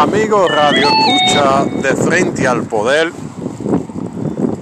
Amigos 0.00 0.50
Radio 0.50 0.88
Escucha 0.88 1.64
de 1.66 1.94
Frente 1.94 2.48
al 2.48 2.62
Poder, 2.62 3.12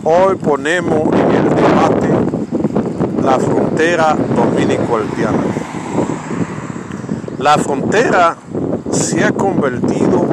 hoy 0.03 0.35
ponemos 0.35 1.13
en 1.13 1.31
el 1.31 1.49
debate 1.55 2.09
la 3.23 3.39
frontera 3.39 4.17
dominico-haitiana. 4.35 5.45
La 7.39 7.57
frontera 7.57 8.37
se 8.91 9.23
ha 9.23 9.31
convertido 9.31 10.27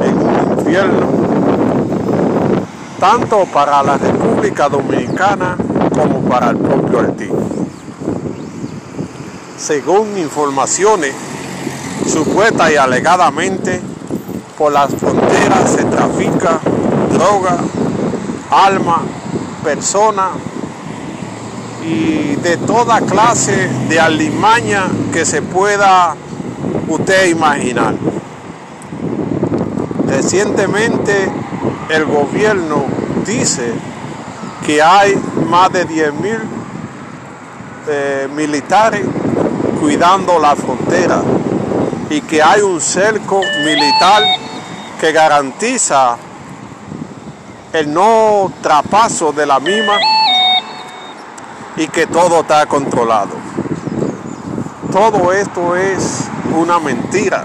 en 0.00 0.16
un 0.16 0.56
infierno, 0.56 1.06
tanto 3.00 3.44
para 3.46 3.82
la 3.82 3.98
República 3.98 4.68
Dominicana 4.68 5.56
como 5.90 6.20
para 6.28 6.50
el 6.50 6.58
propio 6.58 7.00
Haití. 7.00 7.28
Según 9.58 10.16
informaciones 10.18 11.16
supuestas 12.06 12.70
y 12.70 12.76
alegadamente, 12.76 13.91
por 14.62 14.72
las 14.72 14.94
fronteras 14.94 15.72
se 15.72 15.82
trafica 15.86 16.60
droga, 17.12 17.58
alma, 18.48 19.02
personas 19.64 20.28
y 21.84 22.36
de 22.36 22.58
toda 22.58 23.00
clase 23.00 23.68
de 23.88 23.98
alimaña 23.98 24.84
que 25.12 25.24
se 25.24 25.42
pueda 25.42 26.14
usted 26.86 27.26
imaginar. 27.26 27.96
Recientemente 30.06 31.28
el 31.88 32.04
gobierno 32.04 32.84
dice 33.26 33.72
que 34.64 34.80
hay 34.80 35.20
más 35.50 35.72
de 35.72 35.86
10 35.86 36.14
mil 36.20 36.38
eh, 37.88 38.28
militares 38.36 39.04
cuidando 39.80 40.38
la 40.38 40.54
frontera 40.54 41.20
y 42.10 42.20
que 42.20 42.40
hay 42.40 42.60
un 42.60 42.80
cerco 42.80 43.40
militar 43.64 44.22
que 45.02 45.10
garantiza 45.10 46.16
el 47.72 47.92
no 47.92 48.52
trapaso 48.62 49.32
de 49.32 49.44
la 49.44 49.58
misma 49.58 49.96
y 51.74 51.88
que 51.88 52.06
todo 52.06 52.42
está 52.42 52.66
controlado. 52.66 53.32
Todo 54.92 55.32
esto 55.32 55.74
es 55.74 56.28
una 56.56 56.78
mentira, 56.78 57.42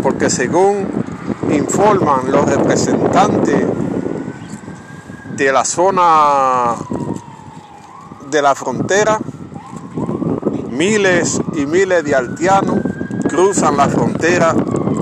porque 0.00 0.30
según 0.30 0.86
informan 1.50 2.30
los 2.30 2.48
representantes 2.48 3.66
de 5.34 5.52
la 5.52 5.64
zona 5.64 6.76
de 8.30 8.42
la 8.42 8.54
frontera, 8.54 9.18
miles 10.70 11.40
y 11.56 11.66
miles 11.66 12.04
de 12.04 12.14
haitianos 12.14 12.78
cruzan 13.28 13.76
la 13.76 13.88
frontera 13.88 14.54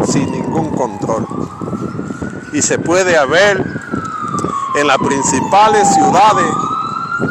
sin 0.06 0.30
ningún 0.30 0.70
control. 0.70 1.26
Y 2.52 2.62
se 2.62 2.78
puede 2.78 3.24
ver 3.26 3.62
en 4.76 4.86
las 4.86 4.98
principales 4.98 5.88
ciudades 5.94 6.46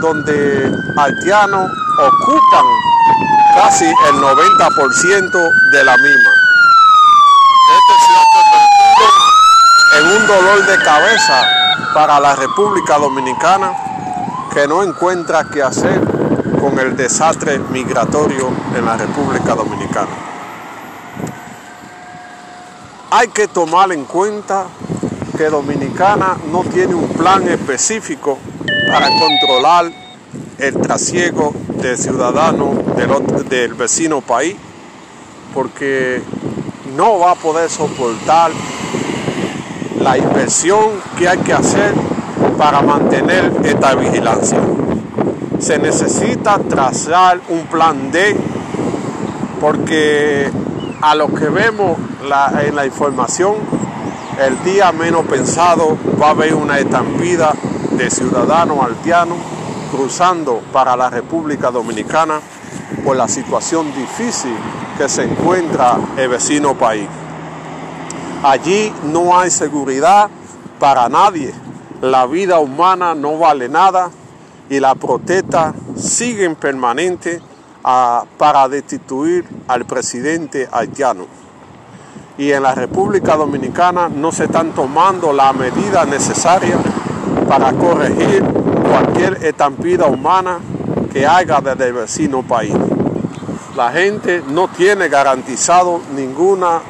donde 0.01 0.71
haitianos 0.97 1.71
ocupan 1.97 2.65
casi 3.55 3.85
el 3.85 4.15
90% 4.15 5.71
de 5.71 5.83
la 5.83 5.97
misma. 5.97 6.31
Este 7.77 7.93
en 9.99 10.07
un 10.07 10.27
dolor 10.27 10.65
de 10.65 10.77
cabeza 10.83 11.43
para 11.93 12.19
la 12.19 12.35
República 12.35 12.97
Dominicana 12.97 13.73
que 14.53 14.67
no 14.67 14.83
encuentra 14.83 15.45
qué 15.45 15.61
hacer 15.61 16.01
con 16.59 16.79
el 16.79 16.95
desastre 16.95 17.59
migratorio 17.71 18.49
en 18.75 18.85
la 18.85 18.97
República 18.97 19.55
Dominicana. 19.55 20.09
Hay 23.13 23.27
que 23.27 23.49
tomar 23.49 23.91
en 23.91 24.05
cuenta 24.05 24.67
que 25.37 25.49
Dominicana 25.49 26.37
no 26.49 26.63
tiene 26.63 26.95
un 26.95 27.09
plan 27.09 27.45
específico 27.49 28.37
para 28.89 29.09
controlar 29.19 29.91
el 30.57 30.79
trasiego 30.79 31.53
de 31.81 31.97
ciudadanos 31.97 32.77
del, 33.49 33.73
vecino 33.73 34.21
país, 34.21 34.55
porque 35.53 36.21
no 36.95 37.19
va 37.19 37.31
a 37.31 37.35
poder 37.35 37.69
soportar 37.69 38.51
la 39.99 40.17
inversión 40.17 40.91
que 41.17 41.27
hay 41.27 41.39
que 41.39 41.51
hacer 41.51 41.93
para 42.57 42.81
mantener 42.81 43.51
esta 43.65 43.93
vigilancia. 43.93 44.61
Se 45.59 45.77
necesita 45.79 46.59
trazar 46.59 47.41
un 47.49 47.65
plan 47.65 48.09
D 48.09 48.37
porque 49.59 50.49
a 51.01 51.13
lo 51.13 51.27
que 51.35 51.49
vemos 51.49 51.97
en 52.23 52.75
la 52.75 52.85
información, 52.85 53.55
el 54.39 54.63
día 54.63 54.91
menos 54.91 55.25
pensado 55.25 55.97
va 56.21 56.27
a 56.27 56.29
haber 56.31 56.53
una 56.53 56.77
estampida 56.77 57.53
de 57.91 58.09
ciudadanos 58.11 58.77
haitianos 58.85 59.37
cruzando 59.91 60.61
para 60.71 60.95
la 60.95 61.09
República 61.09 61.71
Dominicana 61.71 62.39
por 63.03 63.15
la 63.15 63.27
situación 63.27 63.93
difícil 63.95 64.55
que 64.97 65.09
se 65.09 65.23
encuentra 65.23 65.97
el 66.15 66.29
vecino 66.29 66.75
país. 66.75 67.07
Allí 68.43 68.93
no 69.05 69.37
hay 69.37 69.49
seguridad 69.49 70.29
para 70.79 71.09
nadie, 71.09 71.53
la 72.01 72.27
vida 72.27 72.59
humana 72.59 73.15
no 73.15 73.39
vale 73.39 73.67
nada 73.67 74.11
y 74.69 74.79
la 74.79 74.93
protesta 74.95 75.73
sigue 75.95 76.45
en 76.45 76.55
permanente 76.55 77.41
a, 77.83 78.25
para 78.37 78.69
destituir 78.69 79.45
al 79.67 79.85
presidente 79.85 80.69
haitiano. 80.71 81.40
Y 82.37 82.51
en 82.51 82.63
la 82.63 82.73
República 82.73 83.35
Dominicana 83.35 84.09
no 84.09 84.31
se 84.31 84.45
están 84.45 84.71
tomando 84.71 85.33
las 85.33 85.53
medidas 85.55 86.07
necesarias 86.07 86.79
para 87.47 87.73
corregir 87.73 88.43
cualquier 88.43 89.43
estampida 89.43 90.05
humana 90.07 90.59
que 91.11 91.27
haga 91.27 91.61
desde 91.61 91.87
el 91.87 91.93
vecino 91.93 92.41
país. 92.41 92.73
La 93.75 93.91
gente 93.91 94.43
no 94.49 94.67
tiene 94.69 95.09
garantizado 95.09 96.01
ninguna 96.15 96.81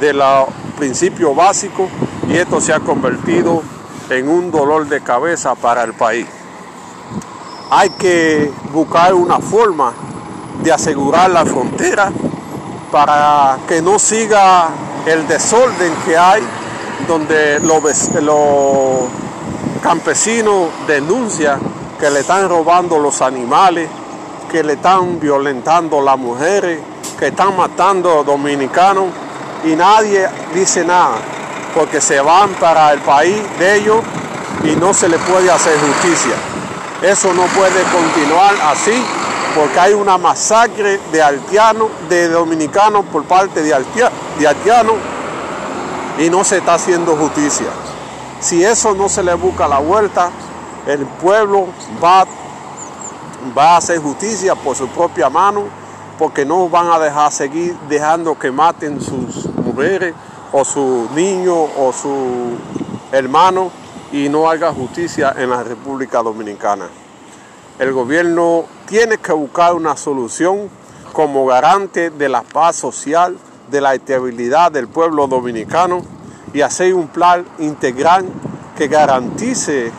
de 0.00 0.12
los 0.12 0.46
principios 0.78 1.34
básicos 1.34 1.88
y 2.28 2.36
esto 2.36 2.60
se 2.60 2.72
ha 2.72 2.80
convertido 2.80 3.62
en 4.10 4.28
un 4.28 4.50
dolor 4.50 4.88
de 4.88 5.00
cabeza 5.00 5.54
para 5.54 5.84
el 5.84 5.94
país. 5.94 6.26
Hay 7.70 7.90
que 7.90 8.52
buscar 8.72 9.14
una 9.14 9.38
forma 9.38 9.92
de 10.62 10.72
asegurar 10.72 11.30
la 11.30 11.44
frontera 11.44 12.12
para 12.92 13.58
que 13.66 13.80
no 13.80 13.98
siga 13.98 14.68
el 15.06 15.26
desorden 15.26 15.94
que 16.04 16.16
hay 16.16 16.42
donde 17.08 17.58
los, 17.60 17.82
campesinos 19.82 20.68
denuncian 20.86 21.58
que 21.98 22.08
le 22.08 22.20
están 22.20 22.48
robando 22.48 22.98
los 22.98 23.20
animales, 23.20 23.88
que 24.48 24.62
le 24.62 24.74
están 24.74 25.18
violentando 25.18 26.00
las 26.00 26.16
mujeres, 26.16 26.78
que 27.18 27.28
están 27.28 27.56
matando 27.56 28.20
a 28.20 28.22
dominicanos 28.22 29.06
y 29.64 29.74
nadie 29.74 30.28
dice 30.54 30.84
nada 30.84 31.16
porque 31.74 32.00
se 32.00 32.20
van 32.20 32.50
para 32.54 32.92
el 32.92 33.00
país 33.00 33.42
de 33.58 33.76
ellos 33.76 34.00
y 34.62 34.76
no 34.76 34.94
se 34.94 35.08
le 35.08 35.18
puede 35.18 35.50
hacer 35.50 35.76
justicia. 35.80 36.36
Eso 37.02 37.32
no 37.32 37.42
puede 37.46 37.82
continuar 37.90 38.54
así 38.70 39.02
porque 39.54 39.78
hay 39.78 39.92
una 39.92 40.16
masacre 40.18 40.98
de 41.10 41.22
haitianos, 41.22 41.88
de 42.08 42.28
dominicanos 42.28 43.04
por 43.06 43.24
parte 43.24 43.62
de, 43.62 43.74
haitianos 43.74 44.96
y 46.18 46.30
no 46.30 46.44
se 46.44 46.58
está 46.58 46.74
haciendo 46.74 47.16
justicia. 47.16 47.68
Si 48.40 48.64
eso 48.64 48.94
no 48.94 49.08
se 49.08 49.22
le 49.22 49.34
busca 49.34 49.68
la 49.68 49.78
vuelta, 49.78 50.30
el 50.86 51.06
pueblo 51.06 51.66
va, 52.02 52.24
va 53.56 53.74
a 53.74 53.76
hacer 53.76 54.00
justicia 54.00 54.54
por 54.54 54.74
su 54.74 54.88
propia 54.88 55.28
mano 55.28 55.64
porque 56.18 56.44
no 56.44 56.68
van 56.68 56.90
a 56.90 56.98
dejar 56.98 57.30
seguir 57.32 57.76
dejando 57.88 58.38
que 58.38 58.50
maten 58.50 59.00
sus 59.00 59.46
mujeres 59.56 60.14
o 60.52 60.64
su 60.64 61.08
niño 61.14 61.54
o 61.54 61.92
su 61.92 62.56
hermano 63.10 63.70
y 64.12 64.28
no 64.28 64.48
haga 64.48 64.72
justicia 64.72 65.34
en 65.36 65.50
la 65.50 65.62
República 65.62 66.22
Dominicana. 66.22 66.88
El 67.82 67.92
gobierno 67.92 68.66
tiene 68.86 69.18
que 69.18 69.32
buscar 69.32 69.74
una 69.74 69.96
solución 69.96 70.70
como 71.12 71.44
garante 71.46 72.10
de 72.10 72.28
la 72.28 72.42
paz 72.42 72.76
social, 72.76 73.36
de 73.72 73.80
la 73.80 73.92
estabilidad 73.92 74.70
del 74.70 74.86
pueblo 74.86 75.26
dominicano 75.26 76.00
y 76.54 76.60
hacer 76.60 76.94
un 76.94 77.08
plan 77.08 77.44
integral 77.58 78.24
que 78.78 78.86
garantice 78.86 79.90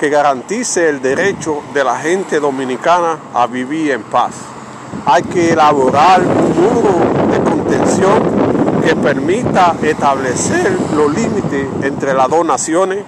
que 0.00 0.08
garantice 0.08 0.88
el 0.88 1.00
derecho 1.00 1.62
de 1.72 1.84
la 1.84 2.00
gente 2.00 2.40
dominicana 2.40 3.16
a 3.32 3.46
vivir 3.46 3.92
en 3.92 4.02
paz. 4.02 4.32
Hay 5.04 5.22
que 5.22 5.52
elaborar 5.52 6.20
un 6.20 6.50
muro 6.60 7.30
de 7.30 7.48
contención 7.48 8.82
que 8.84 8.96
permita 8.96 9.76
establecer 9.80 10.76
los 10.96 11.14
límites 11.14 11.68
entre 11.82 12.12
las 12.12 12.28
dos 12.28 12.44
naciones 12.44 13.04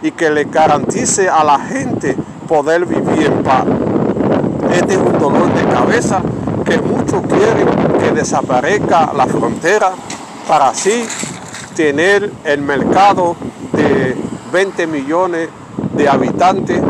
y 0.00 0.12
que 0.12 0.30
le 0.30 0.44
garantice 0.44 1.28
a 1.28 1.44
la 1.44 1.58
gente 1.58 2.16
poder 2.52 2.84
vivir 2.84 3.28
en 3.28 3.42
paz. 3.42 3.64
Este 4.74 4.92
es 4.92 4.98
un 4.98 5.18
dolor 5.18 5.50
de 5.54 5.64
cabeza 5.72 6.20
que 6.66 6.76
muchos 6.82 7.22
quieren 7.22 7.66
que 7.98 8.10
desaparezca 8.10 9.10
la 9.16 9.26
frontera 9.26 9.92
para 10.46 10.68
así 10.68 11.06
tener 11.74 12.30
el 12.44 12.60
mercado 12.60 13.36
de 13.72 14.14
20 14.52 14.86
millones 14.86 15.48
de 15.94 16.06
habitantes 16.06 16.82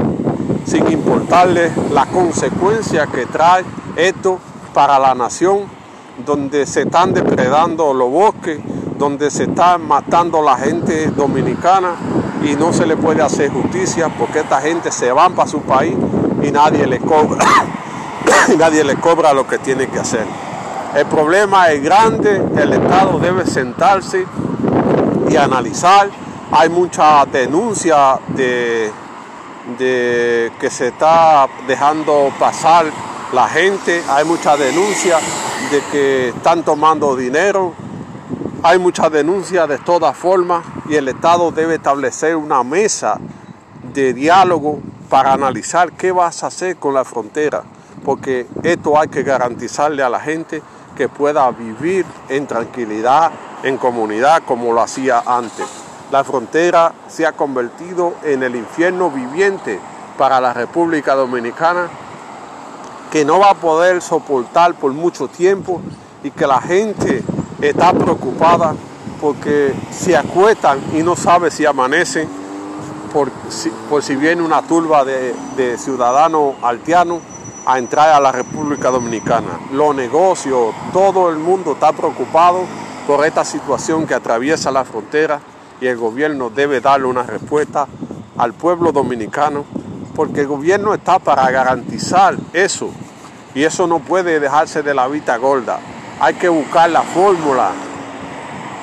sin 0.64 0.90
importarle 0.90 1.70
la 1.92 2.06
consecuencia 2.06 3.06
que 3.06 3.26
trae 3.26 3.62
esto 3.94 4.40
para 4.74 4.98
la 4.98 5.14
nación, 5.14 5.60
donde 6.26 6.66
se 6.66 6.82
están 6.82 7.14
depredando 7.14 7.94
los 7.94 8.10
bosques, 8.10 8.58
donde 9.02 9.32
se 9.32 9.42
están 9.42 9.84
matando 9.88 10.40
la 10.42 10.56
gente 10.56 11.08
dominicana 11.08 11.96
y 12.40 12.54
no 12.54 12.72
se 12.72 12.86
le 12.86 12.96
puede 12.96 13.20
hacer 13.20 13.50
justicia 13.50 14.08
porque 14.16 14.38
esta 14.38 14.60
gente 14.60 14.92
se 14.92 15.10
van 15.10 15.34
para 15.34 15.48
su 15.48 15.60
país 15.62 15.96
y 16.40 16.52
nadie 16.52 16.86
le 16.86 17.00
cobra, 17.00 17.44
nadie 18.56 18.84
le 18.84 18.94
cobra 18.94 19.32
lo 19.32 19.44
que 19.44 19.58
tiene 19.58 19.88
que 19.88 19.98
hacer. 19.98 20.24
El 20.94 21.06
problema 21.06 21.72
es 21.72 21.82
grande, 21.82 22.40
el 22.56 22.74
Estado 22.74 23.18
debe 23.18 23.44
sentarse 23.44 24.24
y 25.28 25.36
analizar. 25.36 26.08
Hay 26.52 26.68
mucha 26.68 27.26
denuncia 27.26 28.20
de, 28.28 28.88
de 29.80 30.52
que 30.60 30.70
se 30.70 30.88
está 30.88 31.48
dejando 31.66 32.30
pasar 32.38 32.86
la 33.32 33.48
gente, 33.48 34.00
hay 34.08 34.24
mucha 34.24 34.56
denuncia 34.56 35.18
de 35.72 35.80
que 35.90 36.28
están 36.28 36.62
tomando 36.62 37.16
dinero, 37.16 37.72
hay 38.64 38.78
mucha 38.78 39.10
denuncia 39.10 39.66
de 39.66 39.78
todas 39.78 40.16
formas 40.16 40.64
y 40.88 40.94
el 40.94 41.08
Estado 41.08 41.50
debe 41.50 41.74
establecer 41.74 42.36
una 42.36 42.62
mesa 42.62 43.18
de 43.92 44.14
diálogo 44.14 44.78
para 45.08 45.32
analizar 45.32 45.92
qué 45.92 46.12
vas 46.12 46.44
a 46.44 46.46
hacer 46.46 46.76
con 46.76 46.94
la 46.94 47.04
frontera, 47.04 47.64
porque 48.04 48.46
esto 48.62 48.98
hay 48.98 49.08
que 49.08 49.24
garantizarle 49.24 50.02
a 50.02 50.08
la 50.08 50.20
gente 50.20 50.62
que 50.96 51.08
pueda 51.08 51.50
vivir 51.50 52.06
en 52.28 52.46
tranquilidad, 52.46 53.32
en 53.64 53.78
comunidad, 53.78 54.42
como 54.46 54.72
lo 54.72 54.80
hacía 54.80 55.22
antes. 55.26 55.66
La 56.12 56.22
frontera 56.22 56.92
se 57.08 57.26
ha 57.26 57.32
convertido 57.32 58.14
en 58.22 58.44
el 58.44 58.54
infierno 58.54 59.10
viviente 59.10 59.80
para 60.16 60.40
la 60.40 60.52
República 60.52 61.14
Dominicana, 61.14 61.88
que 63.10 63.24
no 63.24 63.40
va 63.40 63.50
a 63.50 63.54
poder 63.54 64.00
soportar 64.00 64.74
por 64.74 64.92
mucho 64.92 65.26
tiempo 65.26 65.80
y 66.22 66.30
que 66.30 66.46
la 66.46 66.60
gente 66.60 67.24
está 67.62 67.92
preocupada 67.92 68.74
porque 69.20 69.72
se 69.90 70.16
acuestan 70.16 70.80
y 70.92 71.02
no 71.02 71.14
sabe 71.16 71.50
si 71.50 71.64
amanecen 71.64 72.28
por 73.12 73.30
si, 74.02 74.16
viene 74.16 74.42
una 74.42 74.62
turba 74.62 75.04
de, 75.04 75.34
de 75.56 75.76
ciudadanos 75.78 76.54
haitianos 76.62 77.20
a 77.66 77.78
entrar 77.78 78.08
a 78.10 78.18
la 78.18 78.32
República 78.32 78.90
Dominicana. 78.90 79.60
Los 79.70 79.94
negocios, 79.94 80.74
todo 80.92 81.30
el 81.30 81.36
mundo 81.36 81.72
está 81.72 81.92
preocupado 81.92 82.64
por 83.06 83.24
esta 83.26 83.44
situación 83.44 84.06
que 84.06 84.14
atraviesa 84.14 84.70
la 84.70 84.84
frontera 84.84 85.40
y 85.80 85.86
el 85.86 85.96
gobierno 85.96 86.50
debe 86.50 86.80
darle 86.80 87.06
una 87.06 87.22
respuesta 87.22 87.86
al 88.38 88.54
pueblo 88.54 88.92
dominicano 88.92 89.64
porque 90.16 90.40
el 90.40 90.46
gobierno 90.46 90.94
está 90.94 91.18
para 91.18 91.50
garantizar 91.50 92.36
eso 92.52 92.90
y 93.54 93.64
eso 93.64 93.86
no 93.86 93.98
puede 93.98 94.40
dejarse 94.40 94.82
de 94.82 94.94
la 94.94 95.06
vista 95.06 95.36
gorda. 95.36 95.78
Hay 96.22 96.34
que 96.34 96.48
buscar 96.48 96.88
la 96.88 97.02
fórmula, 97.02 97.72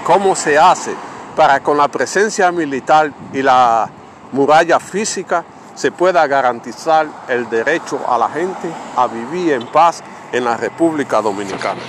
cómo 0.03 0.35
se 0.35 0.59
hace 0.59 0.93
para 1.37 1.61
con 1.61 1.77
la 1.77 1.87
presencia 1.87 2.51
militar 2.51 3.13
y 3.31 3.41
la 3.41 3.89
muralla 4.33 4.77
física 4.77 5.45
se 5.73 5.89
pueda 5.89 6.27
garantizar 6.27 7.07
el 7.29 7.49
derecho 7.49 8.01
a 8.09 8.17
la 8.17 8.27
gente 8.27 8.69
a 8.97 9.07
vivir 9.07 9.53
en 9.53 9.67
paz 9.67 10.03
en 10.33 10.43
la 10.43 10.57
República 10.57 11.21
Dominicana. 11.21 11.79